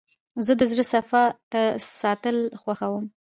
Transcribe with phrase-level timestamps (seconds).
[0.45, 1.23] زه د زړه صفا
[2.01, 3.05] ساتل خوښوم.